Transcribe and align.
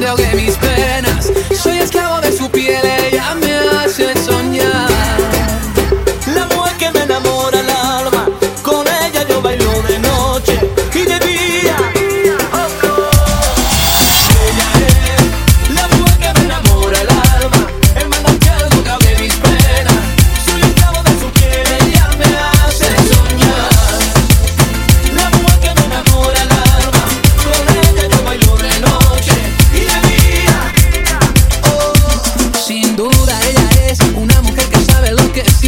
they'll 0.00 0.16
get 0.16 0.34
me 0.34 0.50
spilled. 0.50 0.69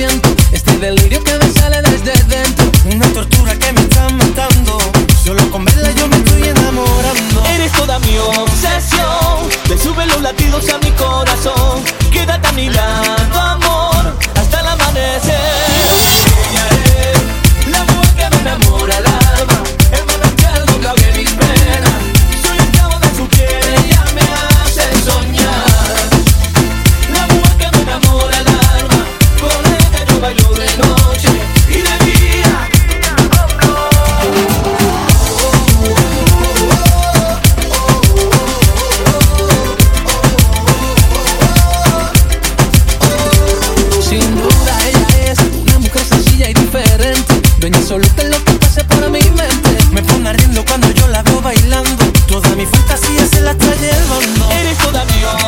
siento. 0.09 0.35
Este 0.53 0.79
delirio 0.79 1.23
que 1.23 1.42
lo 48.33 48.45
que 48.45 48.53
pase 48.55 48.85
por 48.85 49.11
mi 49.11 49.21
mente. 49.21 49.77
Me 49.93 50.03
pone 50.03 50.29
ardiendo 50.31 50.65
cuando 50.65 50.91
yo 50.91 51.07
la 51.09 51.23
veo 51.23 51.41
bailando. 51.41 52.05
Toda 52.27 52.49
mi 52.57 52.67
fantasía 52.67 53.27
se 53.27 53.41
la 53.41 53.53
está 53.53 53.75
llevando. 53.77 54.51
Eres 54.51 54.79
todavía. 54.79 55.42